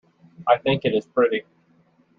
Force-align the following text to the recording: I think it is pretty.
I 0.47 0.57
think 0.57 0.83
it 0.83 0.95
is 0.95 1.05
pretty. 1.05 1.43